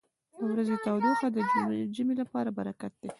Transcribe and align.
•د 0.37 0.39
ورځې 0.51 0.75
تودوخه 0.85 1.27
د 1.35 1.37
ژمي 1.95 2.15
لپاره 2.21 2.49
برکت 2.59 2.93
دی. 3.01 3.09